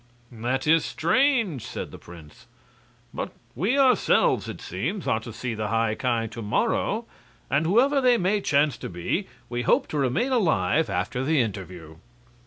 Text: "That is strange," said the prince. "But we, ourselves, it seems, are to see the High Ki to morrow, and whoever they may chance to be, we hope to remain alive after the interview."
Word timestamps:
"That 0.31 0.65
is 0.65 0.83
strange," 0.83 1.63
said 1.63 1.91
the 1.91 1.99
prince. 1.99 2.47
"But 3.13 3.33
we, 3.53 3.77
ourselves, 3.77 4.49
it 4.49 4.59
seems, 4.59 5.07
are 5.07 5.19
to 5.19 5.31
see 5.31 5.53
the 5.53 5.67
High 5.67 5.93
Ki 5.93 6.27
to 6.29 6.41
morrow, 6.41 7.05
and 7.51 7.67
whoever 7.67 8.01
they 8.01 8.17
may 8.17 8.41
chance 8.41 8.77
to 8.77 8.89
be, 8.89 9.27
we 9.47 9.61
hope 9.61 9.87
to 9.89 9.99
remain 9.99 10.31
alive 10.31 10.89
after 10.89 11.23
the 11.23 11.39
interview." 11.39 11.97